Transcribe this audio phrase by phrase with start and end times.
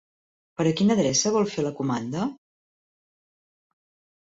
[0.61, 2.25] Per a quina adreça vol fer la comanda?